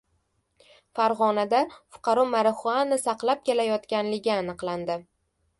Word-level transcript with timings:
Farg‘onada 0.99 1.59
fuqaro 1.75 2.25
“marixuana” 2.37 2.99
saqlab 3.05 3.47
kelayotganligi 3.51 4.37
aniqlandi 4.41 4.99